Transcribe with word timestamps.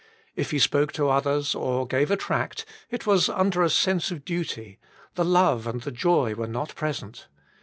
If 0.35 0.49
he 0.49 0.57
spoke 0.57 0.91
to 0.93 1.09
others, 1.11 1.53
or 1.53 1.85
gave 1.85 2.09
a 2.09 2.17
tract, 2.17 2.65
it 2.89 3.05
was 3.05 3.29
under 3.29 3.61
a 3.61 3.69
sense 3.69 4.09
of 4.09 4.25
duty: 4.25 4.79
the 5.13 5.23
love 5.23 5.67
and 5.67 5.81
the 5.83 5.91
joy 5.91 6.33
were 6.33 6.47
not 6.47 6.73
present. 6.73 7.27